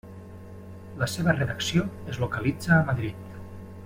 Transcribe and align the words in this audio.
La 1.01 1.09
seva 1.15 1.35
redacció 1.35 1.85
es 2.13 2.21
localitza 2.25 2.73
a 2.79 2.83
Madrid. 2.89 3.33